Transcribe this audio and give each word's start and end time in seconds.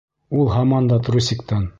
Ул 0.37 0.47
һаман 0.53 0.89
да 0.93 0.99
трусиктан. 1.09 1.69